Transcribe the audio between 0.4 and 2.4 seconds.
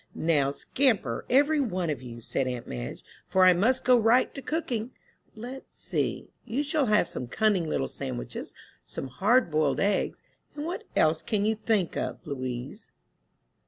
scamper, every one of you,"